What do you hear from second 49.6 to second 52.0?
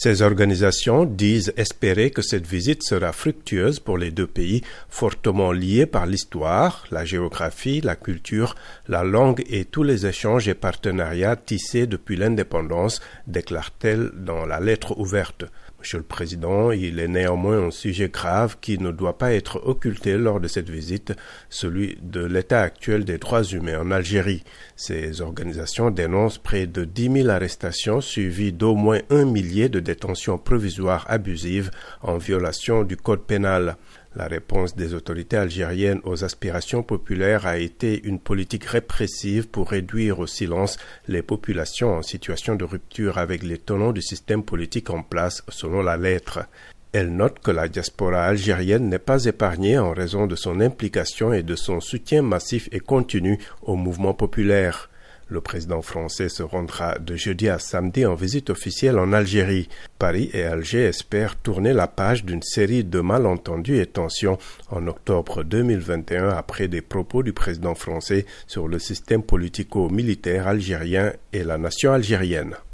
en raison de son implication et de son